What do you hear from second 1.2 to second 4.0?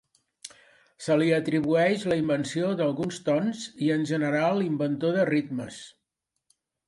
li atribueix la invenció d'alguns tons i